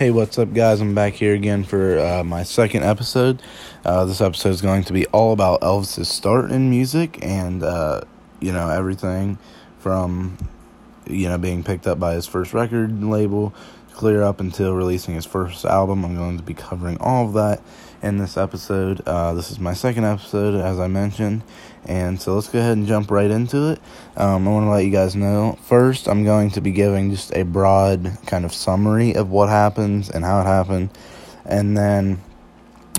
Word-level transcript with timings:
Hey, 0.00 0.10
what's 0.10 0.38
up, 0.38 0.54
guys? 0.54 0.80
I'm 0.80 0.94
back 0.94 1.12
here 1.12 1.34
again 1.34 1.62
for 1.62 1.98
uh, 1.98 2.24
my 2.24 2.42
second 2.42 2.84
episode. 2.84 3.42
Uh, 3.84 4.06
this 4.06 4.22
episode 4.22 4.48
is 4.48 4.62
going 4.62 4.82
to 4.84 4.94
be 4.94 5.04
all 5.08 5.34
about 5.34 5.60
Elvis's 5.60 6.08
start 6.08 6.50
in 6.50 6.70
music 6.70 7.18
and, 7.20 7.62
uh, 7.62 8.00
you 8.40 8.50
know, 8.50 8.70
everything 8.70 9.36
from, 9.78 10.38
you 11.06 11.28
know, 11.28 11.36
being 11.36 11.62
picked 11.62 11.86
up 11.86 12.00
by 12.00 12.14
his 12.14 12.26
first 12.26 12.54
record 12.54 13.04
label 13.04 13.52
clear 13.92 14.22
up 14.22 14.40
until 14.40 14.72
releasing 14.72 15.14
his 15.14 15.26
first 15.26 15.66
album. 15.66 16.02
I'm 16.02 16.16
going 16.16 16.38
to 16.38 16.42
be 16.42 16.54
covering 16.54 16.96
all 16.98 17.26
of 17.26 17.34
that 17.34 17.62
in 18.02 18.16
this 18.16 18.38
episode. 18.38 19.02
Uh, 19.06 19.34
this 19.34 19.50
is 19.50 19.58
my 19.58 19.74
second 19.74 20.06
episode, 20.06 20.54
as 20.54 20.80
I 20.80 20.86
mentioned, 20.86 21.42
and 21.86 22.20
so 22.20 22.34
let's 22.34 22.48
go 22.48 22.58
ahead 22.58 22.76
and 22.76 22.86
jump 22.86 23.10
right 23.10 23.30
into 23.30 23.70
it. 23.72 23.80
Um, 24.16 24.46
I 24.46 24.50
want 24.50 24.66
to 24.66 24.70
let 24.70 24.84
you 24.84 24.90
guys 24.90 25.14
know 25.16 25.58
first, 25.62 26.08
I'm 26.08 26.24
going 26.24 26.50
to 26.50 26.60
be 26.60 26.72
giving 26.72 27.10
just 27.10 27.34
a 27.34 27.42
broad 27.42 28.18
kind 28.26 28.44
of 28.44 28.52
summary 28.52 29.14
of 29.14 29.30
what 29.30 29.48
happens 29.48 30.10
and 30.10 30.24
how 30.24 30.40
it 30.40 30.44
happened, 30.44 30.90
and 31.44 31.76
then. 31.76 32.20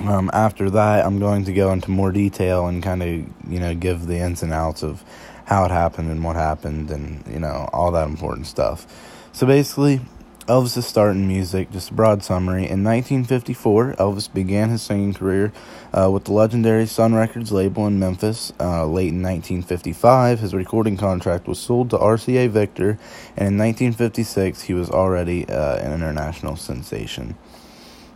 Um, 0.03 0.31
after 0.33 0.69
that, 0.71 1.05
I'm 1.05 1.19
going 1.19 1.45
to 1.45 1.53
go 1.53 1.71
into 1.71 1.91
more 1.91 2.11
detail 2.11 2.65
and 2.65 2.81
kind 2.81 3.03
of, 3.03 3.09
you 3.47 3.59
know, 3.59 3.75
give 3.75 4.07
the 4.07 4.17
ins 4.17 4.41
and 4.41 4.51
outs 4.51 4.81
of 4.83 5.03
how 5.45 5.65
it 5.65 5.69
happened 5.69 6.09
and 6.09 6.23
what 6.23 6.35
happened 6.35 6.89
and, 6.89 7.23
you 7.27 7.39
know, 7.39 7.69
all 7.71 7.91
that 7.91 8.07
important 8.07 8.47
stuff. 8.47 8.87
So 9.31 9.45
basically, 9.45 10.01
Elvis' 10.47 10.83
start 10.83 11.15
in 11.15 11.27
music, 11.27 11.71
just 11.71 11.91
a 11.91 11.93
broad 11.93 12.23
summary. 12.23 12.67
In 12.67 12.83
1954, 12.83 13.93
Elvis 13.99 14.33
began 14.33 14.69
his 14.69 14.81
singing 14.81 15.13
career 15.13 15.53
uh, 15.93 16.09
with 16.11 16.25
the 16.25 16.33
legendary 16.33 16.87
Sun 16.87 17.13
Records 17.13 17.51
label 17.51 17.85
in 17.85 17.99
Memphis. 17.99 18.51
Uh, 18.59 18.87
late 18.87 19.09
in 19.09 19.21
1955, 19.21 20.39
his 20.39 20.55
recording 20.55 20.97
contract 20.97 21.47
was 21.47 21.59
sold 21.59 21.91
to 21.91 21.97
RCA 21.97 22.49
Victor, 22.49 22.97
and 23.37 23.49
in 23.49 23.57
1956, 23.57 24.63
he 24.63 24.73
was 24.73 24.89
already 24.89 25.47
uh, 25.47 25.75
an 25.77 25.93
international 25.93 26.55
sensation. 26.55 27.35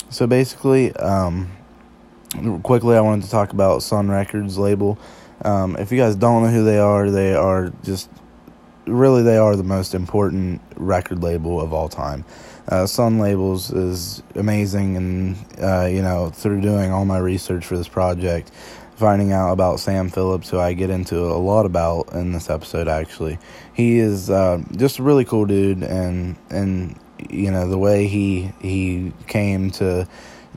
So 0.09 0.25
basically, 0.25 0.93
um, 0.93 1.51
quickly, 2.63 2.97
I 2.97 3.01
wanted 3.01 3.25
to 3.25 3.31
talk 3.31 3.53
about 3.53 3.83
Sun 3.83 4.09
Records 4.09 4.57
label. 4.57 4.97
Um, 5.43 5.75
if 5.75 5.91
you 5.91 5.99
guys 5.99 6.15
don't 6.15 6.43
know 6.43 6.49
who 6.49 6.63
they 6.63 6.79
are, 6.79 7.11
they 7.11 7.35
are 7.35 7.71
just 7.83 8.09
really 8.87 9.23
they 9.23 9.37
are 9.37 9.55
the 9.55 9.63
most 9.63 9.93
important 9.93 10.61
record 10.75 11.23
label 11.23 11.61
of 11.61 11.73
all 11.73 11.89
time. 11.89 12.25
Uh, 12.67 12.87
Sun 12.87 13.19
Labels 13.19 13.71
is 13.71 14.23
amazing, 14.33 14.97
and 14.97 15.35
uh, 15.61 15.85
you 15.85 16.01
know 16.01 16.29
through 16.29 16.61
doing 16.61 16.91
all 16.91 17.05
my 17.05 17.19
research 17.19 17.65
for 17.65 17.77
this 17.77 17.87
project, 17.87 18.51
finding 18.95 19.31
out 19.31 19.51
about 19.51 19.79
Sam 19.79 20.09
Phillips, 20.09 20.49
who 20.49 20.59
I 20.59 20.73
get 20.73 20.89
into 20.89 21.19
a 21.19 21.37
lot 21.37 21.65
about 21.65 22.13
in 22.13 22.31
this 22.31 22.49
episode. 22.49 22.87
Actually, 22.87 23.37
he 23.73 23.99
is 23.99 24.29
uh, 24.29 24.63
just 24.75 24.99
a 24.99 25.03
really 25.03 25.25
cool 25.25 25.45
dude, 25.45 25.83
and 25.83 26.35
and 26.49 26.99
you 27.29 27.51
know 27.51 27.67
the 27.67 27.77
way 27.77 28.07
he 28.07 28.51
he 28.61 29.13
came 29.27 29.69
to 29.71 30.07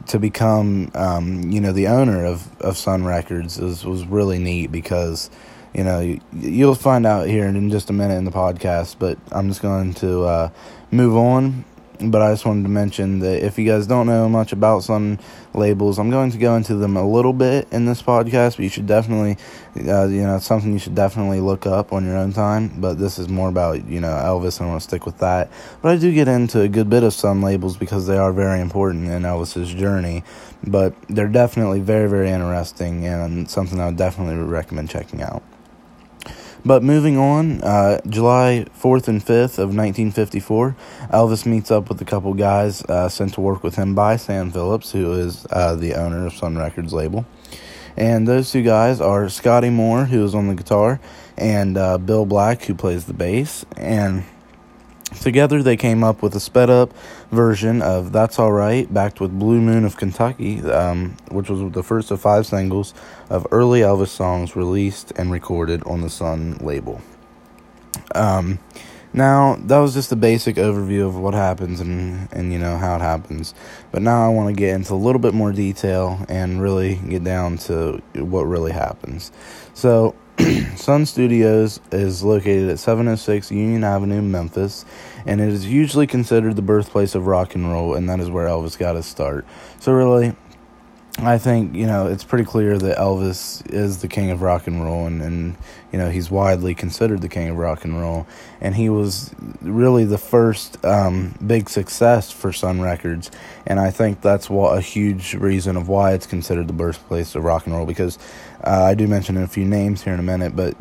to 0.07 0.19
become 0.19 0.91
um, 0.95 1.51
you 1.51 1.61
know 1.61 1.73
the 1.73 1.89
owner 1.89 2.25
of 2.25 2.49
of 2.63 2.79
Sun 2.79 3.05
Records 3.05 3.59
is, 3.59 3.85
was 3.85 4.07
really 4.07 4.39
neat 4.39 4.73
because 4.73 5.29
you 5.79 5.85
know, 5.85 6.19
you'll 6.33 6.75
find 6.75 7.07
out 7.07 7.29
here 7.29 7.47
in 7.47 7.71
just 7.71 7.89
a 7.89 7.93
minute 7.93 8.17
in 8.17 8.25
the 8.25 8.33
podcast, 8.33 8.97
but 8.99 9.17
I'm 9.31 9.47
just 9.47 9.63
going 9.63 9.95
to 9.95 10.25
uh, 10.25 10.51
move 10.91 11.17
on. 11.17 11.65
But 12.01 12.21
I 12.21 12.33
just 12.33 12.45
wanted 12.45 12.65
to 12.65 12.69
mention 12.69 13.21
that 13.21 13.45
if 13.45 13.61
you 13.61 13.65
guys 13.65 13.87
don't 13.87 14.07
know 14.07 14.29
much 14.29 14.51
about 14.51 14.83
Sun 14.83 15.21
labels, 15.55 16.01
I'm 16.01 16.11
going 16.11 16.33
to 16.33 16.39
go 16.39 16.57
into 16.57 16.75
them 16.75 16.97
a 16.97 17.09
little 17.09 17.33
bit 17.33 17.69
in 17.71 17.87
this 17.87 18.03
podcast. 18.03 18.57
But 18.57 18.65
you 18.65 18.69
should 18.69 18.89
definitely, 18.89 19.37
uh, 19.77 20.07
you 20.09 20.23
know, 20.23 20.37
it's 20.37 20.47
something 20.47 20.73
you 20.73 20.81
should 20.81 20.97
definitely 20.97 21.39
look 21.39 21.65
up 21.65 21.93
on 21.93 22.05
your 22.05 22.17
own 22.17 22.33
time. 22.33 22.73
But 22.81 22.99
this 22.99 23.17
is 23.21 23.29
more 23.29 23.49
about 23.49 23.87
you 23.87 24.01
know 24.01 24.09
Elvis, 24.09 24.59
and 24.59 24.67
I 24.67 24.71
want 24.71 24.83
to 24.83 24.89
stick 24.89 25.07
with 25.07 25.19
that. 25.19 25.49
But 25.81 25.93
I 25.93 25.97
do 25.97 26.13
get 26.13 26.27
into 26.27 26.61
a 26.61 26.69
good 26.69 26.91
bit 26.91 27.05
of 27.05 27.15
Sun 27.15 27.41
labels 27.41 27.77
because 27.77 28.09
they 28.09 28.19
are 28.19 28.33
very 28.33 28.61
important 28.61 29.07
in 29.07 29.23
Elvis's 29.23 29.73
journey. 29.73 30.25
But 30.67 30.95
they're 31.09 31.29
definitely 31.29 31.81
very 31.81 32.09
very 32.09 32.31
interesting 32.31 33.07
and 33.07 33.49
something 33.49 33.81
I 33.81 33.87
would 33.87 33.97
definitely 33.97 34.43
recommend 34.43 34.91
checking 34.91 35.23
out. 35.23 35.45
But 36.65 36.83
moving 36.83 37.17
on, 37.17 37.63
uh, 37.63 38.01
July 38.09 38.67
4th 38.79 39.09
and 39.09 39.25
5th 39.25 39.59
of 39.59 39.75
1954, 39.75 40.77
Elvis 41.13 41.47
meets 41.47 41.71
up 41.71 41.89
with 41.89 42.01
a 42.03 42.05
couple 42.05 42.35
guys 42.35 42.83
uh, 42.85 43.09
sent 43.09 43.35
to 43.35 43.41
work 43.41 43.63
with 43.63 43.77
him 43.77 43.95
by 43.95 44.17
Sam 44.17 44.51
Phillips, 44.51 44.93
who 44.93 45.13
is 45.13 45.47
uh, 45.51 45.77
the 45.77 45.95
owner 45.95 46.27
of 46.27 46.35
Sun 46.35 46.59
Records 46.59 46.93
label. 46.93 47.25
And 47.97 48.29
those 48.29 48.53
two 48.53 48.63
guys 48.63 49.01
are 49.01 49.29
Scotty 49.29 49.71
Moore, 49.71 50.05
who 50.05 50.25
is 50.25 50.35
on 50.35 50.49
the 50.49 50.55
guitar, 50.55 51.01
and 51.37 51.77
uh, 51.77 51.99
Bill 51.99 52.27
Black, 52.27 52.63
who 52.63 52.75
plays 52.75 53.07
the 53.07 53.15
bass. 53.15 53.65
And 53.77 54.25
Together, 55.23 55.63
they 55.63 55.77
came 55.77 56.05
up 56.05 56.23
with 56.23 56.35
a 56.35 56.41
sped 56.41 56.69
up 56.69 56.93
version 57.31 57.81
of 57.81 58.13
That's 58.13 58.39
Alright, 58.39 58.93
backed 58.93 59.21
with 59.21 59.39
Blue 59.39 59.61
Moon 59.61 59.85
of 59.85 59.97
Kentucky, 59.97 60.61
um, 60.71 61.17
which 61.31 61.49
was 61.49 61.73
the 61.73 61.83
first 61.83 62.11
of 62.11 62.21
five 62.21 62.47
singles 62.47 62.93
of 63.31 63.47
early 63.51 63.81
Elvis 63.81 64.09
songs 64.09 64.55
released 64.55 65.13
and 65.17 65.31
recorded 65.31 65.83
on 65.85 66.03
the 66.03 66.11
Sun 66.11 66.59
label. 66.59 67.01
Um, 68.15 68.59
now, 69.13 69.57
that 69.61 69.79
was 69.79 69.95
just 69.95 70.13
a 70.13 70.17
basic 70.17 70.57
overview 70.57 71.07
of 71.07 71.17
what 71.19 71.33
happens 71.33 71.81
and, 71.81 72.29
and 72.31 72.53
you 72.53 72.59
know 72.59 72.77
how 72.77 72.97
it 72.97 73.01
happens. 73.01 73.55
But 73.91 74.03
now 74.03 74.25
I 74.25 74.29
want 74.29 74.55
to 74.55 74.59
get 74.59 74.75
into 74.75 74.93
a 74.93 74.97
little 74.97 75.21
bit 75.21 75.33
more 75.33 75.53
detail 75.53 76.25
and 76.29 76.61
really 76.61 76.97
get 76.97 77.25
down 77.25 77.57
to 77.59 78.03
what 78.15 78.43
really 78.43 78.73
happens. 78.73 79.33
So, 79.73 80.15
Sun 80.77 81.07
Studios 81.07 81.81
is 81.91 82.23
located 82.23 82.69
at 82.69 82.79
706 82.79 83.51
Union 83.51 83.83
Avenue, 83.83 84.23
Memphis, 84.23 84.85
and 85.27 85.41
it 85.41 85.49
is 85.49 85.67
usually 85.67 86.07
considered 86.07 86.55
the 86.55 86.63
birthplace 86.63 87.15
of 87.15 87.27
rock 87.27 87.55
and 87.55 87.71
roll, 87.71 87.95
and 87.95 88.09
that 88.09 88.21
is 88.21 88.31
where 88.31 88.47
Elvis 88.47 88.79
got 88.79 88.95
his 88.95 89.07
start. 89.07 89.45
So, 89.81 89.93
really, 89.93 90.35
I 91.21 91.37
think 91.37 91.75
you 91.75 91.87
know 91.87 92.07
it's 92.07 92.23
pretty 92.23 92.45
clear 92.45 92.79
that 92.79 92.97
Elvis 92.97 93.69
is 93.73 93.99
the 93.99 94.09
king 94.09 94.31
of 94.31 94.41
rock 94.41 94.69
and 94.69 94.85
roll, 94.85 95.05
and, 95.07 95.21
and 95.21 95.57
you 95.93 95.99
know 95.99 96.11
he's 96.11 96.31
widely 96.31 96.77
considered 96.77 97.23
the 97.23 97.29
king 97.29 97.49
of 97.49 97.57
rock 97.57 97.85
and 97.85 98.01
roll, 98.01 98.27
and 98.61 98.77
he 98.77 98.89
was 98.89 99.35
really 99.61 100.05
the 100.05 100.19
first 100.19 100.83
um, 100.85 101.35
big 101.45 101.69
success 101.69 102.31
for 102.31 102.53
Sun 102.53 102.81
Records, 102.81 103.33
and 103.67 103.81
I 103.81 103.91
think 103.91 104.21
that's 104.21 104.49
what 104.49 104.79
a 104.79 104.81
huge 104.81 105.35
reason 105.35 105.77
of 105.77 105.89
why 105.89 106.13
it's 106.13 106.27
considered 106.27 106.69
the 106.69 106.73
birthplace 106.73 107.35
of 107.35 107.43
rock 107.43 107.67
and 107.67 107.75
roll 107.75 107.87
because 107.87 108.17
uh, 108.63 108.85
I 108.85 108.95
do 108.95 109.09
mention 109.09 109.37
a 109.37 109.49
few 109.49 109.65
names 109.65 110.03
here 110.03 110.15
in 110.15 110.21
a 110.21 110.25
minute, 110.25 110.55
but 110.55 110.77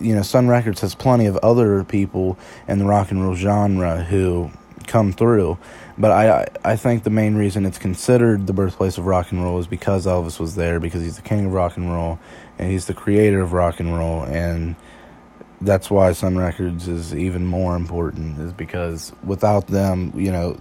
you 0.00 0.14
know 0.14 0.22
Sun 0.22 0.48
Records 0.48 0.80
has 0.80 0.94
plenty 0.94 1.26
of 1.26 1.36
other 1.38 1.84
people 1.84 2.38
in 2.66 2.78
the 2.78 2.86
rock 2.86 3.10
and 3.10 3.22
roll 3.22 3.34
genre 3.34 4.04
who 4.04 4.50
come 4.92 5.12
through. 5.12 5.58
But 5.98 6.10
I 6.12 6.46
I 6.64 6.76
think 6.76 7.02
the 7.02 7.10
main 7.10 7.34
reason 7.34 7.66
it's 7.66 7.78
considered 7.78 8.46
the 8.46 8.52
birthplace 8.52 8.98
of 8.98 9.06
rock 9.06 9.32
and 9.32 9.42
roll 9.42 9.58
is 9.58 9.66
because 9.66 10.06
Elvis 10.06 10.38
was 10.38 10.54
there, 10.54 10.78
because 10.78 11.02
he's 11.02 11.16
the 11.16 11.22
king 11.22 11.46
of 11.46 11.52
rock 11.52 11.76
and 11.76 11.90
roll, 11.90 12.18
and 12.58 12.70
he's 12.70 12.86
the 12.86 12.94
creator 12.94 13.40
of 13.40 13.52
rock 13.52 13.80
and 13.80 13.96
roll, 13.96 14.22
and 14.22 14.76
that's 15.60 15.90
why 15.90 16.12
Sun 16.12 16.36
Records 16.36 16.88
is 16.88 17.14
even 17.14 17.46
more 17.46 17.74
important. 17.74 18.38
Is 18.38 18.52
because 18.52 19.12
without 19.24 19.66
them, 19.66 20.12
you 20.14 20.30
know, 20.30 20.58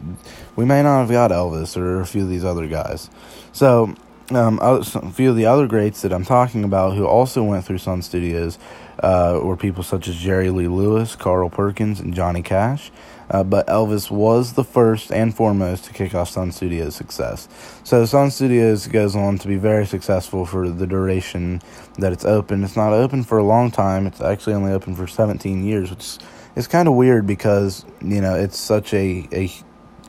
we 0.55 0.65
may 0.65 0.81
not 0.81 1.01
have 1.01 1.11
got 1.11 1.31
Elvis 1.31 1.75
or 1.77 1.99
a 1.99 2.05
few 2.05 2.23
of 2.23 2.29
these 2.29 2.45
other 2.45 2.67
guys. 2.67 3.09
So. 3.51 3.93
Um, 4.33 4.59
a 4.61 4.81
few 5.11 5.29
of 5.29 5.35
the 5.35 5.45
other 5.45 5.67
greats 5.67 6.03
that 6.03 6.13
I'm 6.13 6.23
talking 6.23 6.63
about 6.63 6.95
who 6.95 7.05
also 7.05 7.43
went 7.43 7.65
through 7.65 7.79
Sun 7.79 8.01
Studios 8.01 8.57
uh, 9.03 9.41
were 9.43 9.57
people 9.57 9.83
such 9.83 10.07
as 10.07 10.15
Jerry 10.15 10.49
Lee 10.49 10.69
Lewis, 10.69 11.17
Carl 11.17 11.49
Perkins, 11.49 11.99
and 11.99 12.13
Johnny 12.13 12.41
Cash. 12.41 12.91
Uh, 13.31 13.43
but 13.43 13.65
Elvis 13.67 14.11
was 14.11 14.53
the 14.53 14.63
first 14.63 15.11
and 15.11 15.33
foremost 15.33 15.85
to 15.85 15.93
kick 15.93 16.13
off 16.13 16.29
Sun 16.29 16.51
Studios' 16.51 16.95
success. 16.95 17.47
So 17.85 18.05
Sun 18.05 18.31
Studios 18.31 18.87
goes 18.87 19.15
on 19.15 19.37
to 19.39 19.47
be 19.47 19.55
very 19.55 19.85
successful 19.85 20.45
for 20.45 20.69
the 20.69 20.85
duration 20.85 21.61
that 21.97 22.11
it's 22.11 22.25
open. 22.25 22.63
It's 22.63 22.75
not 22.75 22.91
open 22.91 23.23
for 23.23 23.37
a 23.37 23.43
long 23.43 23.71
time. 23.71 24.05
It's 24.05 24.19
actually 24.19 24.53
only 24.53 24.73
open 24.73 24.95
for 24.95 25.07
17 25.07 25.63
years, 25.63 25.89
which 25.89 26.17
is 26.55 26.67
kind 26.67 26.89
of 26.89 26.95
weird 26.95 27.25
because 27.25 27.85
you 28.01 28.21
know 28.21 28.35
it's 28.35 28.59
such 28.59 28.93
a 28.93 29.27
a 29.31 29.49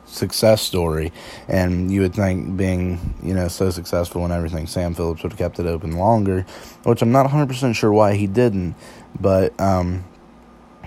success 0.05 0.61
story 0.61 1.11
and 1.47 1.91
you 1.91 2.01
would 2.01 2.13
think 2.13 2.55
being 2.55 3.15
you 3.23 3.33
know 3.33 3.47
so 3.47 3.71
successful 3.71 4.23
and 4.23 4.31
everything 4.31 4.67
sam 4.67 4.93
phillips 4.93 5.23
would 5.23 5.31
have 5.31 5.39
kept 5.39 5.57
it 5.59 5.65
open 5.65 5.93
longer 5.93 6.45
which 6.83 7.01
i'm 7.01 7.11
not 7.11 7.25
100% 7.25 7.75
sure 7.75 7.91
why 7.91 8.13
he 8.13 8.27
didn't 8.27 8.75
but 9.19 9.59
um, 9.59 10.03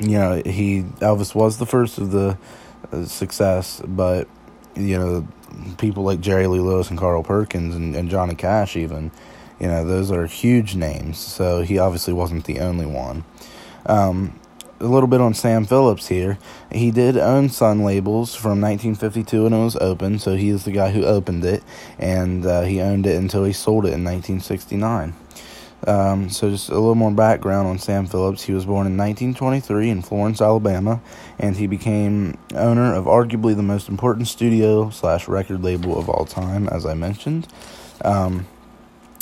you 0.00 0.19
know, 0.19 0.43
he 0.44 0.82
Elvis 1.00 1.34
was 1.34 1.58
the 1.58 1.66
first 1.66 1.98
of 1.98 2.10
the 2.10 2.38
uh, 2.93 3.04
success, 3.04 3.82
but 3.87 4.28
you 4.75 4.98
know, 4.98 5.26
people 5.78 6.02
like 6.04 6.20
Jerry 6.20 6.46
Lee 6.46 6.60
Lewis 6.60 6.90
and 6.90 6.98
Carl 6.98 7.22
Perkins 7.22 7.75
and, 7.75 7.94
and 7.96 8.10
Johnny 8.10 8.34
Cash, 8.34 8.76
even, 8.76 9.10
you 9.58 9.69
know, 9.69 9.84
those 9.84 10.10
are 10.10 10.26
huge 10.26 10.75
names. 10.75 11.19
So 11.19 11.62
he 11.62 11.78
obviously 11.78 12.12
wasn't 12.12 12.44
the 12.44 12.60
only 12.60 12.87
one. 12.87 13.25
Um, 13.87 14.38
a 14.78 14.87
little 14.87 15.06
bit 15.06 15.22
on 15.22 15.32
Sam 15.32 15.64
Phillips 15.64 16.08
here. 16.08 16.38
He 16.70 16.90
did 16.90 17.16
own 17.16 17.49
Sun 17.49 17.82
Labels 17.82 18.34
from 18.34 18.60
1952 18.60 19.44
when 19.44 19.52
it 19.54 19.64
was 19.64 19.76
open, 19.76 20.19
so 20.19 20.37
he 20.37 20.50
is 20.50 20.64
the 20.64 20.72
guy 20.72 20.90
who 20.90 21.04
opened 21.04 21.44
it, 21.44 21.62
and 21.99 22.44
uh, 22.44 22.62
he 22.62 22.81
owned 22.81 23.06
it 23.06 23.16
until 23.16 23.44
he 23.44 23.54
sold 23.54 23.84
it 23.84 23.94
in 23.94 24.04
1969. 24.04 25.14
Um, 25.87 26.31
so, 26.31 26.50
just 26.50 26.69
a 26.69 26.75
little 26.75 26.94
more 26.94 27.12
background 27.12 27.69
on 27.69 27.79
Sam 27.79 28.06
Phillips. 28.06 28.43
He 28.43 28.53
was 28.53 28.65
born 28.65 28.87
in 28.87 28.97
1923 28.97 29.91
in 29.91 30.03
Florence, 30.03 30.41
Alabama, 30.41 31.00
and 31.38 31.56
he 31.56 31.67
became 31.67 32.37
owner 32.55 32.93
of 32.94 33.05
arguably 33.05 33.55
the 33.55 33.62
most 33.62 33.88
important 33.88 34.27
studio 34.27 34.91
slash 34.91 35.29
record 35.29 35.62
label 35.62 35.99
of 35.99 36.09
all 36.09 36.25
time, 36.25 36.69
as 36.69 36.85
I 36.85 36.94
mentioned. 36.94 37.47
Um, 38.05 38.47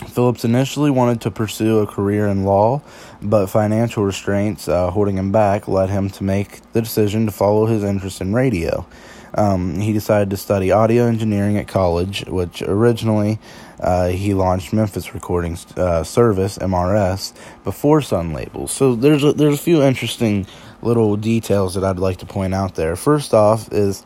Phillips 0.09 0.45
initially 0.45 0.91
wanted 0.91 1.21
to 1.23 1.31
pursue 1.31 1.79
a 1.79 1.87
career 1.87 2.27
in 2.27 2.45
law, 2.45 2.83
but 3.23 3.47
financial 3.47 4.05
restraints 4.05 4.69
uh, 4.69 4.91
holding 4.91 5.17
him 5.17 5.33
back 5.33 5.69
led 5.69 5.91
him 5.91 6.11
to 6.11 6.25
make 6.25 6.61
the 6.73 6.83
decision 6.83 7.27
to 7.27 7.33
follow 7.33 7.67
his 7.67 7.85
interest 7.85 8.21
in 8.21 8.35
radio. 8.35 8.87
Um, 9.37 9.81
he 9.81 9.93
decided 9.93 10.31
to 10.31 10.37
study 10.37 10.71
audio 10.71 11.07
engineering 11.07 11.59
at 11.59 11.67
college, 11.67 12.25
which 12.27 12.63
originally 12.63 13.39
uh, 13.81 14.09
he 14.09 14.33
launched 14.33 14.73
Memphis 14.73 15.13
Recording 15.13 15.59
uh, 15.77 16.05
Service 16.05 16.59
(MRS) 16.59 17.33
before 17.65 18.01
Sun 18.01 18.33
Labels. 18.33 18.71
So 18.71 18.95
there's 18.95 19.25
a, 19.25 19.33
there's 19.33 19.55
a 19.55 19.63
few 19.63 19.83
interesting 19.83 20.47
little 20.83 21.17
details 21.17 21.75
that 21.75 21.85
I'd 21.85 21.99
like 21.99 22.19
to 22.19 22.27
point 22.27 22.55
out 22.55 22.77
there. 22.77 22.95
First 22.95 23.35
off, 23.35 23.73
is 23.73 24.05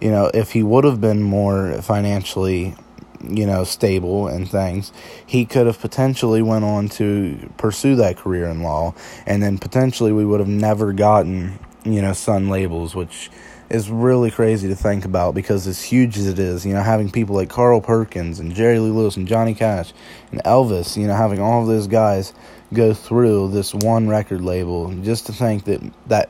you 0.00 0.10
know 0.10 0.30
if 0.34 0.52
he 0.52 0.62
would 0.62 0.84
have 0.84 1.00
been 1.00 1.22
more 1.22 1.80
financially 1.82 2.74
you 3.22 3.46
know 3.46 3.64
stable 3.64 4.28
and 4.28 4.50
things 4.50 4.92
he 5.24 5.44
could 5.44 5.66
have 5.66 5.78
potentially 5.80 6.42
went 6.42 6.64
on 6.64 6.88
to 6.88 7.50
pursue 7.56 7.96
that 7.96 8.16
career 8.16 8.46
in 8.46 8.62
law 8.62 8.94
and 9.26 9.42
then 9.42 9.56
potentially 9.56 10.12
we 10.12 10.24
would 10.24 10.40
have 10.40 10.48
never 10.48 10.92
gotten 10.92 11.58
you 11.84 12.02
know 12.02 12.12
sun 12.12 12.48
labels 12.48 12.94
which 12.94 13.30
is 13.70 13.90
really 13.90 14.30
crazy 14.30 14.68
to 14.68 14.74
think 14.74 15.04
about 15.04 15.34
because 15.34 15.66
as 15.66 15.82
huge 15.82 16.18
as 16.18 16.26
it 16.26 16.38
is, 16.38 16.66
you 16.66 16.74
know, 16.74 16.82
having 16.82 17.10
people 17.10 17.34
like 17.34 17.48
Carl 17.48 17.80
Perkins 17.80 18.38
and 18.38 18.54
Jerry 18.54 18.78
Lee 18.78 18.90
Lewis 18.90 19.16
and 19.16 19.26
Johnny 19.26 19.54
Cash 19.54 19.92
and 20.30 20.42
Elvis, 20.44 20.96
you 20.96 21.06
know, 21.06 21.14
having 21.14 21.40
all 21.40 21.62
of 21.62 21.68
those 21.68 21.86
guys 21.86 22.32
go 22.72 22.92
through 22.92 23.48
this 23.48 23.74
one 23.74 24.08
record 24.08 24.42
label, 24.42 24.92
just 25.02 25.26
to 25.26 25.32
think 25.32 25.64
that 25.64 25.80
that, 26.06 26.28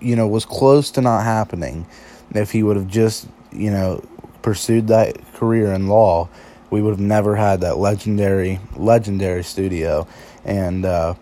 you 0.00 0.14
know, 0.14 0.26
was 0.26 0.44
close 0.44 0.90
to 0.92 1.00
not 1.00 1.24
happening 1.24 1.86
if 2.34 2.52
he 2.52 2.62
would 2.62 2.76
have 2.76 2.88
just, 2.88 3.28
you 3.52 3.70
know, 3.70 4.02
pursued 4.42 4.88
that 4.88 5.16
career 5.34 5.72
in 5.72 5.88
law, 5.88 6.28
we 6.70 6.82
would 6.82 6.90
have 6.90 7.00
never 7.00 7.34
had 7.34 7.60
that 7.62 7.78
legendary, 7.78 8.60
legendary 8.76 9.42
studio. 9.42 10.06
And, 10.44 10.84
uh, 10.84 11.14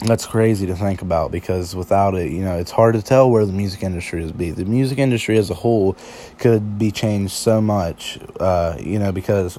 that's 0.00 0.26
crazy 0.26 0.66
to 0.66 0.74
think 0.74 1.00
about 1.00 1.32
because 1.32 1.74
without 1.74 2.14
it, 2.14 2.30
you 2.30 2.44
know, 2.44 2.56
it's 2.56 2.70
hard 2.70 2.94
to 2.94 3.02
tell 3.02 3.30
where 3.30 3.46
the 3.46 3.52
music 3.52 3.82
industry 3.82 4.22
is 4.22 4.32
be. 4.32 4.50
The 4.50 4.64
music 4.64 4.98
industry 4.98 5.38
as 5.38 5.50
a 5.50 5.54
whole 5.54 5.96
could 6.38 6.78
be 6.78 6.90
changed 6.90 7.32
so 7.32 7.60
much, 7.60 8.18
uh, 8.38 8.76
you 8.78 8.98
know, 8.98 9.10
because 9.10 9.58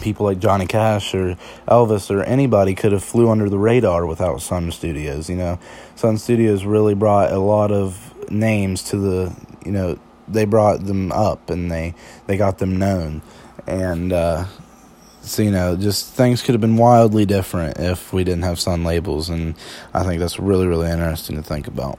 people 0.00 0.24
like 0.24 0.38
Johnny 0.38 0.66
Cash 0.66 1.14
or 1.14 1.36
Elvis 1.66 2.10
or 2.10 2.22
anybody 2.22 2.74
could 2.74 2.92
have 2.92 3.02
flew 3.02 3.28
under 3.28 3.48
the 3.48 3.58
radar 3.58 4.06
without 4.06 4.40
Sun 4.40 4.70
Studios. 4.70 5.28
You 5.28 5.36
know, 5.36 5.58
Sun 5.96 6.18
Studios 6.18 6.64
really 6.64 6.94
brought 6.94 7.32
a 7.32 7.38
lot 7.38 7.72
of 7.72 8.30
names 8.30 8.84
to 8.84 8.96
the, 8.96 9.36
you 9.64 9.72
know, 9.72 9.98
they 10.28 10.44
brought 10.44 10.84
them 10.86 11.10
up 11.12 11.50
and 11.50 11.70
they 11.70 11.94
they 12.26 12.36
got 12.36 12.58
them 12.58 12.78
known, 12.78 13.22
and 13.66 14.12
uh, 14.12 14.44
so, 15.22 15.42
you 15.42 15.50
know, 15.50 15.76
just 15.76 16.12
things 16.12 16.42
could 16.42 16.54
have 16.54 16.60
been 16.60 16.76
wildly 16.76 17.24
different 17.24 17.78
if 17.78 18.12
we 18.12 18.24
didn't 18.24 18.42
have 18.42 18.58
sun 18.58 18.84
labels, 18.84 19.28
and 19.28 19.54
I 19.94 20.02
think 20.02 20.20
that's 20.20 20.38
really, 20.38 20.66
really 20.66 20.90
interesting 20.90 21.36
to 21.36 21.42
think 21.42 21.66
about. 21.66 21.98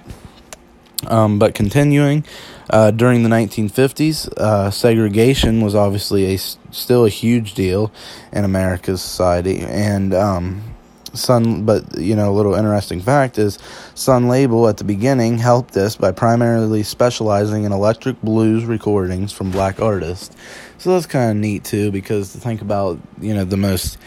Um, 1.08 1.40
but 1.40 1.56
continuing, 1.56 2.26
uh, 2.70 2.92
during 2.92 3.24
the 3.24 3.30
1950s, 3.30 4.30
uh, 4.38 4.72
segregation 4.72 5.62
was 5.62 5.76
obviously 5.76 6.34
a 6.34 6.38
still 6.38 7.06
a 7.06 7.10
huge 7.10 7.54
deal 7.54 7.92
in 8.32 8.44
America's 8.44 9.02
society, 9.02 9.60
and 9.62 10.14
um, 10.14 10.74
Sun, 11.14 11.66
but 11.66 12.00
you 12.00 12.16
know, 12.16 12.32
a 12.32 12.34
little 12.34 12.56
interesting 12.56 13.00
fact 13.00 13.38
is 13.38 13.60
Sun 13.94 14.28
Label 14.28 14.68
at 14.68 14.78
the 14.78 14.84
beginning 14.84 15.38
helped 15.38 15.74
this 15.74 15.96
by 15.96 16.12
primarily 16.12 16.82
specializing 16.82 17.66
in 17.66 17.72
electric 17.72 18.20
blues 18.22 18.66
recordings 18.66 19.32
from 19.32 19.52
black 19.52 19.80
artists. 19.80 20.36
So 20.84 20.92
that's 20.92 21.06
kind 21.06 21.32
of 21.32 21.38
neat 21.38 21.64
too, 21.64 21.94
because 21.94 22.34
to 22.34 22.40
think 22.40 22.62
about, 22.62 23.00
you 23.22 23.34
know, 23.34 23.46
the 23.46 23.56
most 23.56 23.98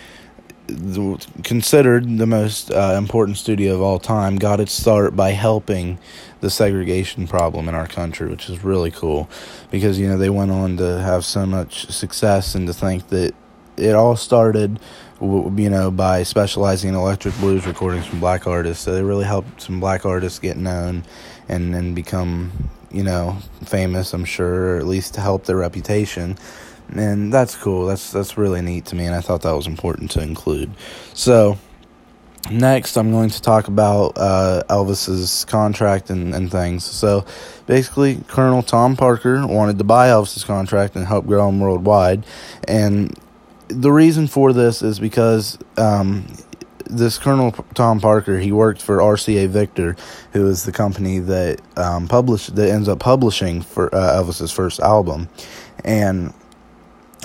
the, 0.67 1.27
considered 1.43 2.19
the 2.19 2.27
most 2.27 2.71
uh, 2.71 2.97
important 2.99 3.39
studio 3.39 3.77
of 3.77 3.81
all 3.81 3.99
time 3.99 4.37
got 4.37 4.61
its 4.61 4.73
start 4.73 5.17
by 5.17 5.31
helping 5.31 5.99
the 6.43 6.51
segregation 6.51 7.27
problem 7.27 7.71
in 7.71 7.75
our 7.75 7.87
country, 7.87 8.29
which 8.29 8.51
is 8.51 8.63
really 8.63 8.91
cool 8.91 9.27
because 9.71 9.99
you 9.99 10.07
know 10.07 10.19
they 10.19 10.29
went 10.29 10.51
on 10.51 10.77
to 10.77 11.01
have 11.01 11.25
so 11.25 11.47
much 11.47 11.87
success 11.87 12.55
and 12.55 12.67
to 12.67 12.75
think 12.75 13.09
that 13.09 13.33
it 13.79 13.95
all 13.95 14.15
started 14.15 14.79
you 15.19 15.71
know, 15.71 15.91
by 15.91 16.23
specializing 16.25 16.91
in 16.91 16.95
electric 16.95 17.35
blues 17.39 17.67
recordings 17.67 18.05
from 18.05 18.21
black 18.21 18.47
artists. 18.47 18.85
So 18.85 18.93
they 18.93 19.03
really 19.03 19.25
helped 19.25 19.63
some 19.63 19.81
black 19.81 20.05
artists 20.05 20.39
get 20.39 20.59
known 20.59 21.05
and 21.49 21.75
and 21.75 21.95
become, 21.95 22.69
you 22.91 23.03
know, 23.03 23.39
famous. 23.65 24.13
I'm 24.13 24.27
sure, 24.27 24.75
or 24.75 24.79
at 24.79 24.87
least 24.87 25.15
to 25.15 25.23
help 25.23 25.47
their 25.47 25.57
reputation. 25.57 26.37
And 26.95 27.33
that's 27.33 27.57
cool. 27.57 27.87
That's 27.87 28.13
that's 28.13 28.39
really 28.39 28.63
neat 28.63 28.87
to 28.87 28.97
me, 28.97 29.07
and 29.07 29.15
I 29.15 29.21
thought 29.21 29.43
that 29.43 29.53
was 29.53 29.67
important 29.67 30.11
to 30.13 30.23
include. 30.23 30.71
So. 31.15 31.59
Next, 32.49 32.97
I'm 32.97 33.11
going 33.11 33.31
to 33.31 33.43
talk 33.43 33.67
about 33.67 34.13
uh, 34.15 34.63
Elvis's 34.71 35.45
contract 35.47 36.11
and, 36.11 36.33
and 36.33 36.49
things. 36.49 36.85
So, 36.85 37.25
basically, 37.67 38.21
Colonel 38.29 38.63
Tom 38.63 38.95
Parker 38.97 39.45
wanted 39.45 39.79
to 39.79 39.85
buy 39.85 40.11
Elvis's 40.11 40.45
contract 40.45 40.95
and 40.95 41.05
help 41.05 41.27
grow 41.27 41.49
him 41.49 41.59
worldwide, 41.59 42.25
and 42.69 43.19
the 43.69 43.91
reason 43.91 44.27
for 44.27 44.53
this 44.53 44.83
is 44.83 44.99
because 44.99 45.59
um, 45.77 46.27
this 46.89 47.19
Colonel 47.19 47.53
Tom 47.75 48.01
Parker 48.01 48.39
he 48.39 48.53
worked 48.53 48.81
for 48.81 48.99
RCA 48.99 49.49
Victor, 49.49 49.97
who 50.33 50.47
is 50.47 50.65
the 50.65 50.73
company 50.73 51.19
that 51.19 51.61
um, 51.77 52.09
published 52.09 52.55
that 52.57 52.71
ends 52.71 52.89
up 52.89 53.01
publishing 53.01 53.63
for 53.63 53.93
uh, 53.95 54.23
Elvis's 54.23 54.53
first 54.53 54.81
album, 54.81 55.29
and 55.85 56.33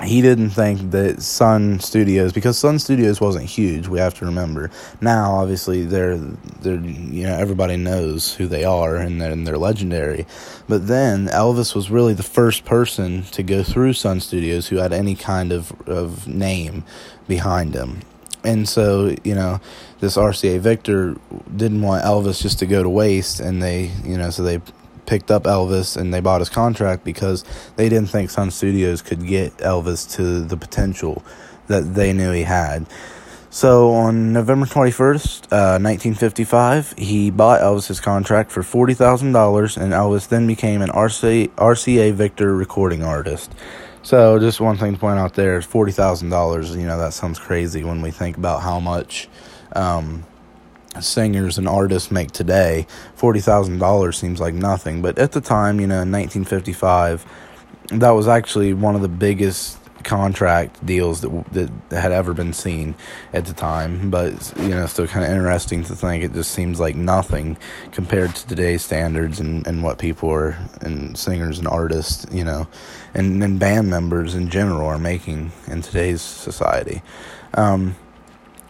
he 0.02 0.22
didn't 0.22 0.50
think 0.50 0.90
that 0.92 1.22
Sun 1.22 1.80
Studios 1.80 2.32
because 2.32 2.58
Sun 2.58 2.78
Studios 2.78 3.20
wasn't 3.20 3.44
huge. 3.44 3.86
We 3.86 3.98
have 3.98 4.14
to 4.14 4.24
remember 4.24 4.70
now. 5.00 5.34
Obviously, 5.34 5.84
they're 5.84 6.16
they're 6.16 6.80
you 6.80 7.24
know 7.24 7.34
everybody 7.34 7.76
knows 7.76 8.34
who 8.34 8.46
they 8.46 8.64
are 8.64 8.96
and 8.96 9.20
they're, 9.20 9.30
and 9.30 9.46
they're 9.46 9.58
legendary. 9.58 10.26
But 10.68 10.88
then 10.88 11.28
Elvis 11.28 11.74
was 11.74 11.90
really 11.90 12.14
the 12.14 12.22
first 12.22 12.64
person 12.64 13.22
to 13.24 13.42
go 13.42 13.62
through 13.62 13.92
Sun 13.92 14.20
Studios 14.20 14.68
who 14.68 14.76
had 14.76 14.92
any 14.92 15.14
kind 15.14 15.52
of 15.52 15.72
of 15.86 16.26
name 16.26 16.84
behind 17.28 17.74
him. 17.74 18.00
And 18.44 18.68
so, 18.68 19.14
you 19.22 19.36
know, 19.36 19.60
this 20.00 20.16
RCA 20.16 20.58
Victor 20.58 21.16
didn't 21.54 21.82
want 21.82 22.04
Elvis 22.04 22.42
just 22.42 22.58
to 22.58 22.66
go 22.66 22.82
to 22.82 22.88
waste, 22.88 23.38
and 23.38 23.62
they, 23.62 23.92
you 24.04 24.16
know, 24.16 24.30
so 24.30 24.42
they 24.42 24.60
picked 25.06 25.30
up 25.30 25.44
Elvis 25.44 25.96
and 25.96 26.12
they 26.12 26.20
bought 26.20 26.40
his 26.40 26.48
contract 26.48 27.04
because 27.04 27.44
they 27.76 27.88
didn't 27.88 28.08
think 28.08 28.30
Sun 28.30 28.50
Studios 28.50 29.02
could 29.02 29.26
get 29.26 29.56
Elvis 29.58 30.10
to 30.16 30.40
the 30.40 30.56
potential 30.56 31.22
that 31.66 31.94
they 31.94 32.12
knew 32.12 32.32
he 32.32 32.42
had. 32.42 32.86
So 33.50 33.90
on 33.90 34.32
November 34.32 34.64
21st, 34.64 35.52
uh, 35.52 35.76
1955, 35.78 36.94
he 36.96 37.30
bought 37.30 37.60
Elvis's 37.60 38.00
contract 38.00 38.50
for 38.50 38.62
$40,000 38.62 39.76
and 39.76 39.92
Elvis 39.92 40.26
then 40.28 40.46
became 40.46 40.80
an 40.80 40.88
RCA, 40.88 41.48
RCA 41.50 42.14
Victor 42.14 42.56
recording 42.56 43.02
artist. 43.02 43.52
So 44.02 44.38
just 44.38 44.58
one 44.58 44.78
thing 44.78 44.94
to 44.94 44.98
point 44.98 45.18
out 45.18 45.34
there 45.34 45.58
is 45.58 45.66
$40,000, 45.66 46.76
you 46.76 46.86
know, 46.86 46.96
that 46.96 47.12
sounds 47.12 47.38
crazy 47.38 47.84
when 47.84 48.00
we 48.00 48.10
think 48.10 48.38
about 48.38 48.62
how 48.62 48.80
much 48.80 49.28
um, 49.76 50.24
singers 51.00 51.58
and 51.58 51.68
artists 51.68 52.10
make 52.10 52.32
today, 52.32 52.86
forty 53.14 53.40
thousand 53.40 53.78
dollars 53.78 54.18
seems 54.18 54.40
like 54.40 54.54
nothing. 54.54 55.02
But 55.02 55.18
at 55.18 55.32
the 55.32 55.40
time, 55.40 55.80
you 55.80 55.86
know, 55.86 56.02
in 56.02 56.10
nineteen 56.10 56.44
fifty 56.44 56.72
five, 56.72 57.24
that 57.88 58.10
was 58.10 58.28
actually 58.28 58.74
one 58.74 58.94
of 58.94 59.02
the 59.02 59.08
biggest 59.08 59.78
contract 60.02 60.84
deals 60.84 61.20
that 61.20 61.30
that 61.52 61.70
had 61.90 62.12
ever 62.12 62.34
been 62.34 62.52
seen 62.52 62.94
at 63.32 63.46
the 63.46 63.52
time. 63.52 64.10
But 64.10 64.52
you 64.58 64.70
know, 64.70 64.86
still 64.86 65.06
kind 65.06 65.24
of 65.24 65.30
interesting 65.30 65.84
to 65.84 65.94
think. 65.94 66.24
It 66.24 66.32
just 66.32 66.52
seems 66.52 66.80
like 66.80 66.96
nothing 66.96 67.56
compared 67.92 68.34
to 68.34 68.46
today's 68.46 68.84
standards 68.84 69.40
and, 69.40 69.66
and 69.66 69.82
what 69.82 69.98
people 69.98 70.30
are 70.30 70.56
and 70.80 71.16
singers 71.16 71.58
and 71.58 71.68
artists, 71.68 72.26
you 72.32 72.44
know, 72.44 72.66
and 73.14 73.42
and 73.42 73.58
band 73.58 73.88
members 73.88 74.34
in 74.34 74.48
general 74.48 74.86
are 74.86 74.98
making 74.98 75.52
in 75.68 75.82
today's 75.82 76.22
society. 76.22 77.02
Um, 77.54 77.96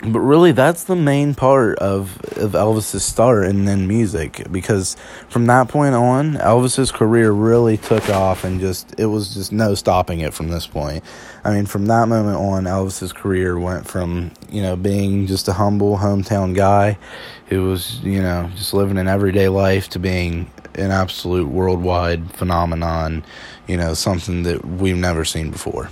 but 0.05 0.19
really 0.19 0.51
that's 0.51 0.85
the 0.85 0.97
main 0.97 1.35
part 1.35 1.79
of 1.79 2.21
of 2.37 2.53
Elvis's 2.53 3.05
start 3.05 3.47
and 3.47 3.69
then 3.69 3.87
music 3.87 4.45
because 4.51 4.97
from 5.29 5.47
that 5.47 5.69
point 5.69 5.95
on 5.95 6.35
Elvis's 6.35 6.91
career 6.91 7.31
really 7.31 7.77
took 7.77 8.09
off 8.11 8.43
and 8.43 8.59
just 8.61 8.99
it 8.99 9.07
was 9.07 9.35
just 9.35 9.53
no 9.53 9.75
stopping 9.75 10.21
it 10.21 10.35
from 10.35 10.49
this 10.49 10.67
point. 10.67 11.05
I 11.45 11.53
mean 11.53 11.67
from 11.67 11.87
that 11.87 12.09
moment 12.09 12.37
on 12.37 12.65
Elvis's 12.65 13.13
career 13.13 13.59
went 13.59 13.87
from, 13.87 14.33
you 14.51 14.61
know, 14.61 14.75
being 14.75 15.27
just 15.27 15.47
a 15.47 15.53
humble 15.53 15.99
hometown 15.99 16.55
guy 16.55 16.99
who 17.47 17.69
was, 17.69 18.01
you 18.01 18.21
know, 18.21 18.51
just 18.57 18.75
living 18.75 18.99
an 18.99 19.07
everyday 19.07 19.49
life 19.49 19.89
to 19.91 20.01
being 20.01 20.51
an 20.75 20.91
absolute 20.91 21.49
worldwide 21.49 22.29
phenomenon, 22.33 23.23
you 23.69 23.77
know, 23.77 23.95
something 23.95 24.43
that 24.43 24.65
we've 24.65 24.97
never 24.97 25.25
seen 25.25 25.51
before. 25.51 25.91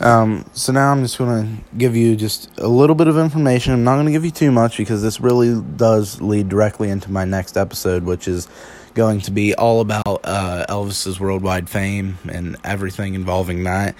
Um, 0.00 0.44
so 0.52 0.72
now 0.72 0.92
I'm 0.92 1.02
just 1.02 1.18
going 1.18 1.56
to 1.56 1.76
give 1.76 1.96
you 1.96 2.14
just 2.14 2.50
a 2.58 2.68
little 2.68 2.94
bit 2.94 3.08
of 3.08 3.18
information. 3.18 3.72
I'm 3.72 3.84
not 3.84 3.94
going 3.94 4.06
to 4.06 4.12
give 4.12 4.24
you 4.24 4.30
too 4.30 4.52
much 4.52 4.76
because 4.76 5.02
this 5.02 5.20
really 5.20 5.60
does 5.76 6.20
lead 6.20 6.48
directly 6.48 6.90
into 6.90 7.10
my 7.10 7.24
next 7.24 7.56
episode, 7.56 8.04
which 8.04 8.28
is 8.28 8.48
going 8.94 9.20
to 9.22 9.30
be 9.30 9.54
all 9.54 9.80
about 9.80 10.20
uh, 10.24 10.66
Elvis's 10.68 11.18
worldwide 11.20 11.68
fame 11.68 12.18
and 12.30 12.56
everything 12.64 13.14
involving 13.14 13.64
that. 13.64 13.94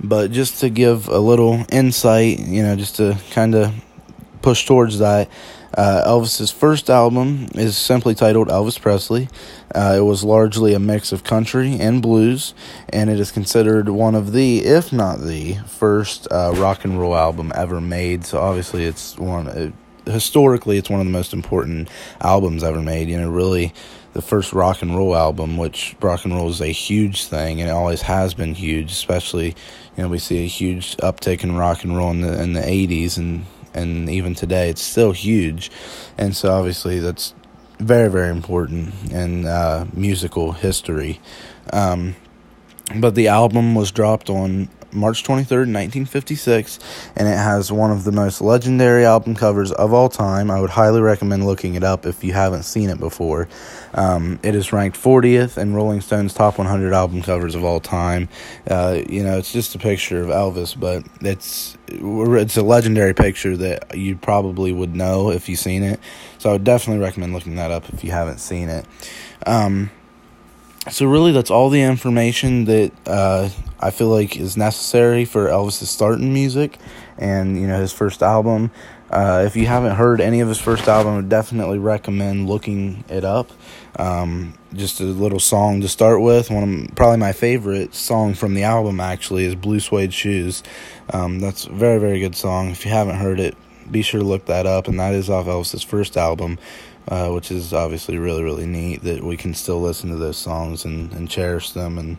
But 0.00 0.32
just 0.32 0.60
to 0.60 0.70
give 0.70 1.08
a 1.08 1.18
little 1.18 1.64
insight, 1.70 2.40
you 2.40 2.62
know, 2.62 2.74
just 2.76 2.96
to 2.96 3.16
kind 3.30 3.54
of 3.54 3.72
push 4.42 4.66
towards 4.66 4.98
that. 4.98 5.28
Uh, 5.76 6.04
Elvis's 6.06 6.52
first 6.52 6.88
album 6.88 7.48
is 7.54 7.76
simply 7.76 8.14
titled 8.14 8.48
Elvis 8.48 8.80
Presley. 8.80 9.28
Uh, 9.74 9.94
it 9.96 10.02
was 10.02 10.22
largely 10.22 10.72
a 10.72 10.78
mix 10.78 11.10
of 11.10 11.24
country 11.24 11.78
and 11.80 12.00
blues, 12.00 12.54
and 12.90 13.10
it 13.10 13.18
is 13.18 13.32
considered 13.32 13.88
one 13.88 14.14
of 14.14 14.32
the, 14.32 14.58
if 14.58 14.92
not 14.92 15.20
the, 15.20 15.54
first 15.66 16.28
uh, 16.30 16.52
rock 16.56 16.84
and 16.84 17.00
roll 17.00 17.16
album 17.16 17.52
ever 17.56 17.80
made. 17.80 18.24
So 18.24 18.38
obviously, 18.38 18.84
it's 18.84 19.18
one. 19.18 19.48
It, 19.48 19.72
historically, 20.06 20.78
it's 20.78 20.90
one 20.90 21.00
of 21.00 21.06
the 21.06 21.12
most 21.12 21.32
important 21.32 21.88
albums 22.20 22.62
ever 22.62 22.80
made. 22.80 23.08
You 23.08 23.20
know, 23.20 23.30
really, 23.30 23.74
the 24.12 24.22
first 24.22 24.52
rock 24.52 24.80
and 24.80 24.96
roll 24.96 25.16
album, 25.16 25.56
which 25.56 25.96
rock 26.00 26.24
and 26.24 26.34
roll 26.34 26.50
is 26.50 26.60
a 26.60 26.68
huge 26.68 27.24
thing, 27.24 27.60
and 27.60 27.68
it 27.68 27.72
always 27.72 28.02
has 28.02 28.32
been 28.32 28.54
huge. 28.54 28.92
Especially, 28.92 29.48
you 29.96 30.04
know, 30.04 30.08
we 30.08 30.18
see 30.18 30.44
a 30.44 30.48
huge 30.48 30.96
uptick 30.98 31.42
in 31.42 31.56
rock 31.56 31.82
and 31.82 31.96
roll 31.96 32.12
in 32.12 32.20
the 32.20 32.40
in 32.40 32.52
the 32.52 32.60
'80s 32.60 33.18
and 33.18 33.44
and 33.74 34.08
even 34.08 34.34
today 34.34 34.70
it's 34.70 34.82
still 34.82 35.12
huge. 35.12 35.70
And 36.16 36.34
so 36.36 36.52
obviously 36.52 37.00
that's 37.00 37.34
very 37.80 38.08
very 38.08 38.30
important 38.30 38.94
in 39.10 39.46
uh, 39.46 39.86
musical 39.92 40.52
history. 40.52 41.20
Um, 41.72 42.16
but 42.96 43.14
the 43.14 43.28
album 43.28 43.74
was 43.74 43.90
dropped 43.90 44.30
on 44.30 44.68
March 44.94 45.24
23rd, 45.24 45.66
1956, 45.72 46.78
and 47.16 47.28
it 47.28 47.36
has 47.36 47.72
one 47.72 47.90
of 47.90 48.04
the 48.04 48.12
most 48.12 48.40
legendary 48.40 49.04
album 49.04 49.34
covers 49.34 49.72
of 49.72 49.92
all 49.92 50.08
time. 50.08 50.50
I 50.50 50.60
would 50.60 50.70
highly 50.70 51.00
recommend 51.00 51.44
looking 51.44 51.74
it 51.74 51.82
up 51.82 52.06
if 52.06 52.22
you 52.22 52.32
haven't 52.32 52.62
seen 52.62 52.90
it 52.90 52.98
before. 52.98 53.48
Um, 53.92 54.38
it 54.42 54.54
is 54.54 54.72
ranked 54.72 54.96
40th 55.00 55.58
in 55.58 55.74
Rolling 55.74 56.00
Stone's 56.00 56.32
top 56.32 56.58
100 56.58 56.92
album 56.92 57.22
covers 57.22 57.54
of 57.54 57.64
all 57.64 57.80
time. 57.80 58.28
Uh, 58.68 59.02
you 59.08 59.22
know, 59.22 59.38
it's 59.38 59.52
just 59.52 59.74
a 59.74 59.78
picture 59.78 60.20
of 60.22 60.28
Elvis, 60.28 60.78
but 60.78 61.04
it's 61.20 61.76
it's 61.88 62.56
a 62.56 62.62
legendary 62.62 63.14
picture 63.14 63.56
that 63.56 63.96
you 63.96 64.16
probably 64.16 64.72
would 64.72 64.94
know 64.94 65.30
if 65.30 65.48
you've 65.48 65.58
seen 65.58 65.82
it. 65.82 66.00
So 66.38 66.50
I 66.50 66.52
would 66.54 66.64
definitely 66.64 67.02
recommend 67.02 67.32
looking 67.32 67.56
that 67.56 67.70
up 67.70 67.92
if 67.92 68.04
you 68.04 68.10
haven't 68.10 68.38
seen 68.38 68.68
it. 68.68 68.86
Um, 69.46 69.90
so 70.90 71.06
really 71.06 71.32
that's 71.32 71.50
all 71.50 71.70
the 71.70 71.82
information 71.82 72.66
that 72.66 72.92
uh, 73.06 73.48
I 73.80 73.90
feel 73.90 74.08
like 74.08 74.36
is 74.36 74.56
necessary 74.56 75.24
for 75.24 75.48
Elvis's 75.48 75.90
start 75.90 76.18
in 76.18 76.32
music 76.32 76.78
and 77.18 77.60
you 77.60 77.66
know 77.66 77.80
his 77.80 77.92
first 77.92 78.22
album. 78.22 78.70
Uh, 79.10 79.44
if 79.46 79.54
you 79.54 79.66
haven't 79.66 79.94
heard 79.94 80.20
any 80.20 80.40
of 80.40 80.48
his 80.48 80.58
first 80.58 80.88
album, 80.88 81.12
I 81.12 81.16
would 81.16 81.28
definitely 81.28 81.78
recommend 81.78 82.48
looking 82.48 83.04
it 83.08 83.24
up. 83.24 83.50
Um, 83.96 84.54
just 84.74 85.00
a 85.00 85.04
little 85.04 85.38
song 85.38 85.82
to 85.82 85.88
start 85.88 86.20
with. 86.20 86.50
One 86.50 86.86
of 86.88 86.96
probably 86.96 87.18
my 87.18 87.32
favorite 87.32 87.94
song 87.94 88.34
from 88.34 88.54
the 88.54 88.64
album 88.64 89.00
actually 89.00 89.44
is 89.44 89.54
"Blue 89.54 89.80
Suede 89.80 90.12
Shoes." 90.12 90.62
Um, 91.10 91.38
that's 91.38 91.66
a 91.66 91.72
very 91.72 92.00
very 92.00 92.18
good 92.20 92.34
song. 92.34 92.70
If 92.70 92.84
you 92.84 92.90
haven't 92.90 93.16
heard 93.16 93.38
it, 93.38 93.56
be 93.90 94.02
sure 94.02 94.20
to 94.20 94.26
look 94.26 94.46
that 94.46 94.66
up. 94.66 94.88
And 94.88 94.98
that 94.98 95.14
is 95.14 95.30
off 95.30 95.46
Elvis's 95.46 95.82
first 95.82 96.16
album 96.16 96.58
uh, 97.08 97.30
which 97.30 97.50
is 97.50 97.72
obviously 97.72 98.18
really 98.18 98.42
really 98.42 98.66
neat 98.66 99.02
that 99.02 99.22
we 99.22 99.36
can 99.36 99.54
still 99.54 99.80
listen 99.80 100.10
to 100.10 100.16
those 100.16 100.38
songs 100.38 100.84
and, 100.84 101.12
and 101.12 101.28
cherish 101.28 101.70
them 101.70 101.98
and 101.98 102.18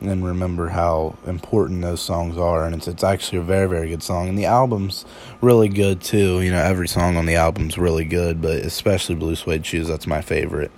and 0.00 0.24
remember 0.24 0.68
how 0.68 1.16
important 1.26 1.82
those 1.82 2.00
songs 2.00 2.38
are. 2.38 2.64
And 2.64 2.74
it's 2.74 2.88
it's 2.88 3.04
actually 3.04 3.38
a 3.38 3.42
very 3.42 3.68
very 3.68 3.88
good 3.88 4.02
song. 4.02 4.28
And 4.28 4.38
the 4.38 4.46
album's 4.46 5.04
really 5.40 5.68
good 5.68 6.00
too. 6.00 6.40
You 6.40 6.50
know 6.50 6.62
every 6.62 6.88
song 6.88 7.16
on 7.16 7.26
the 7.26 7.36
album's 7.36 7.78
really 7.78 8.04
good 8.04 8.40
but 8.40 8.58
especially 8.58 9.14
blue 9.14 9.36
suede 9.36 9.64
shoes 9.66 9.88
that's 9.88 10.06
my 10.06 10.20
favorite. 10.20 10.70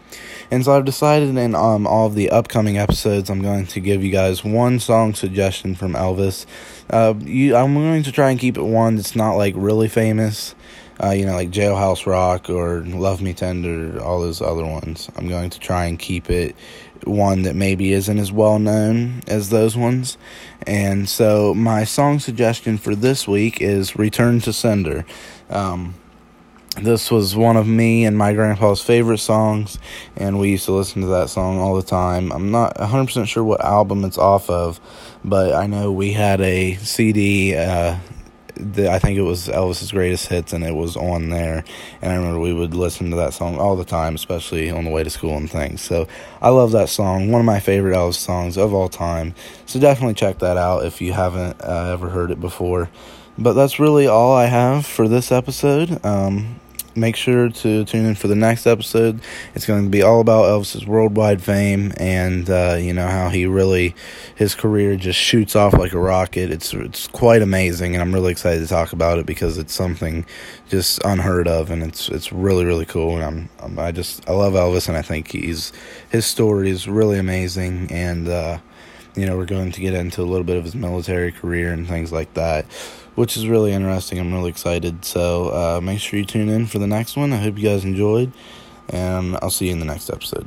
And 0.50 0.64
so 0.64 0.76
i've 0.76 0.84
decided 0.84 1.36
in 1.36 1.54
um, 1.54 1.86
all 1.86 2.06
of 2.06 2.14
the 2.14 2.30
upcoming 2.30 2.76
episodes 2.76 3.30
i'm 3.30 3.40
going 3.40 3.66
to 3.68 3.80
give 3.80 4.04
you 4.04 4.10
guys 4.10 4.44
one 4.44 4.80
song 4.80 5.14
suggestion 5.14 5.74
from 5.74 5.94
elvis. 5.94 6.44
Uh, 6.90 7.14
you, 7.20 7.56
i'm 7.56 7.74
going 7.74 8.02
to 8.02 8.12
try 8.12 8.30
and 8.30 8.38
keep 8.38 8.58
it 8.58 8.62
one 8.62 8.96
that's 8.96 9.16
not 9.16 9.34
like 9.36 9.54
really 9.56 9.88
famous 9.88 10.54
uh, 11.02 11.10
you 11.10 11.26
know, 11.26 11.34
like 11.34 11.50
Jailhouse 11.50 12.06
Rock 12.06 12.48
or 12.48 12.80
Love 12.82 13.20
Me 13.20 13.32
Tender, 13.32 14.00
all 14.02 14.20
those 14.20 14.40
other 14.40 14.64
ones. 14.64 15.10
I'm 15.16 15.28
going 15.28 15.50
to 15.50 15.58
try 15.58 15.86
and 15.86 15.98
keep 15.98 16.30
it 16.30 16.54
one 17.04 17.42
that 17.42 17.56
maybe 17.56 17.92
isn't 17.92 18.18
as 18.18 18.30
well 18.30 18.58
known 18.58 19.22
as 19.26 19.50
those 19.50 19.76
ones. 19.76 20.16
And 20.66 21.08
so, 21.08 21.54
my 21.54 21.84
song 21.84 22.20
suggestion 22.20 22.78
for 22.78 22.94
this 22.94 23.26
week 23.26 23.60
is 23.60 23.96
Return 23.96 24.40
to 24.40 24.52
Sender. 24.52 25.04
Um, 25.50 25.94
this 26.80 27.10
was 27.10 27.36
one 27.36 27.56
of 27.58 27.66
me 27.66 28.06
and 28.06 28.16
my 28.16 28.32
grandpa's 28.32 28.80
favorite 28.80 29.18
songs, 29.18 29.78
and 30.16 30.38
we 30.38 30.50
used 30.50 30.64
to 30.66 30.72
listen 30.72 31.02
to 31.02 31.08
that 31.08 31.28
song 31.28 31.58
all 31.58 31.74
the 31.74 31.82
time. 31.82 32.32
I'm 32.32 32.50
not 32.50 32.76
100% 32.76 33.26
sure 33.26 33.44
what 33.44 33.62
album 33.62 34.04
it's 34.04 34.16
off 34.16 34.48
of, 34.48 34.80
but 35.22 35.54
I 35.54 35.66
know 35.66 35.92
we 35.92 36.12
had 36.12 36.40
a 36.40 36.76
CD 36.76 37.56
uh, 37.56 37.98
the, 38.62 38.90
I 38.90 38.98
think 38.98 39.18
it 39.18 39.22
was 39.22 39.48
Elvis's 39.48 39.92
greatest 39.92 40.28
hits, 40.28 40.52
and 40.52 40.64
it 40.64 40.74
was 40.74 40.96
on 40.96 41.30
there. 41.30 41.64
And 42.00 42.12
I 42.12 42.16
remember 42.16 42.38
we 42.38 42.52
would 42.52 42.74
listen 42.74 43.10
to 43.10 43.16
that 43.16 43.34
song 43.34 43.58
all 43.58 43.76
the 43.76 43.84
time, 43.84 44.14
especially 44.14 44.70
on 44.70 44.84
the 44.84 44.90
way 44.90 45.02
to 45.02 45.10
school 45.10 45.36
and 45.36 45.50
things. 45.50 45.80
So 45.80 46.06
I 46.40 46.50
love 46.50 46.72
that 46.72 46.88
song, 46.88 47.30
one 47.30 47.40
of 47.40 47.46
my 47.46 47.60
favorite 47.60 47.94
Elvis 47.94 48.14
songs 48.14 48.56
of 48.56 48.72
all 48.72 48.88
time. 48.88 49.34
So 49.66 49.80
definitely 49.80 50.14
check 50.14 50.38
that 50.38 50.56
out 50.56 50.84
if 50.84 51.00
you 51.00 51.12
haven't 51.12 51.60
uh, 51.60 51.90
ever 51.92 52.10
heard 52.10 52.30
it 52.30 52.40
before. 52.40 52.88
But 53.38 53.54
that's 53.54 53.78
really 53.80 54.06
all 54.06 54.34
I 54.34 54.46
have 54.46 54.84
for 54.84 55.08
this 55.08 55.32
episode. 55.32 56.04
Um, 56.04 56.60
make 56.94 57.16
sure 57.16 57.48
to 57.48 57.84
tune 57.84 58.06
in 58.06 58.14
for 58.14 58.28
the 58.28 58.34
next 58.34 58.66
episode. 58.66 59.20
It's 59.54 59.66
going 59.66 59.84
to 59.84 59.90
be 59.90 60.02
all 60.02 60.20
about 60.20 60.44
Elvis's 60.44 60.86
worldwide 60.86 61.42
fame 61.42 61.92
and 61.96 62.48
uh, 62.48 62.76
you 62.78 62.92
know 62.92 63.06
how 63.06 63.28
he 63.28 63.46
really 63.46 63.94
his 64.34 64.54
career 64.54 64.96
just 64.96 65.18
shoots 65.18 65.56
off 65.56 65.74
like 65.74 65.92
a 65.92 65.98
rocket. 65.98 66.50
It's 66.50 66.72
it's 66.74 67.06
quite 67.08 67.42
amazing, 67.42 67.94
and 67.94 68.02
I'm 68.02 68.12
really 68.12 68.32
excited 68.32 68.60
to 68.60 68.66
talk 68.66 68.92
about 68.92 69.18
it 69.18 69.26
because 69.26 69.58
it's 69.58 69.72
something 69.72 70.26
just 70.68 71.00
unheard 71.04 71.48
of, 71.48 71.70
and 71.70 71.82
it's 71.82 72.08
it's 72.08 72.32
really 72.32 72.64
really 72.64 72.86
cool. 72.86 73.16
And 73.16 73.24
I'm, 73.24 73.48
I'm 73.60 73.78
i 73.78 73.92
just 73.92 74.28
I 74.28 74.32
love 74.32 74.54
Elvis, 74.54 74.88
and 74.88 74.96
I 74.96 75.02
think 75.02 75.30
he's 75.30 75.72
his 76.10 76.26
story 76.26 76.70
is 76.70 76.88
really 76.88 77.18
amazing, 77.18 77.90
and 77.90 78.28
uh, 78.28 78.58
you 79.14 79.26
know 79.26 79.36
we're 79.36 79.46
going 79.46 79.72
to 79.72 79.80
get 79.80 79.94
into 79.94 80.22
a 80.22 80.24
little 80.24 80.44
bit 80.44 80.56
of 80.56 80.64
his 80.64 80.74
military 80.74 81.32
career 81.32 81.72
and 81.72 81.86
things 81.86 82.12
like 82.12 82.34
that 82.34 82.66
which 83.14 83.36
is 83.36 83.46
really 83.46 83.72
interesting. 83.72 84.18
I'm 84.18 84.32
really 84.32 84.50
excited. 84.50 85.04
So 85.04 85.48
uh, 85.48 85.80
make 85.82 86.00
sure 86.00 86.18
you 86.18 86.24
tune 86.24 86.48
in 86.48 86.66
for 86.66 86.78
the 86.78 86.86
next 86.86 87.16
one. 87.16 87.32
I 87.32 87.36
hope 87.36 87.58
you 87.58 87.68
guys 87.68 87.84
enjoyed, 87.84 88.32
and 88.88 89.36
I'll 89.42 89.50
see 89.50 89.66
you 89.66 89.72
in 89.72 89.78
the 89.78 89.84
next 89.86 90.10
episode. 90.10 90.46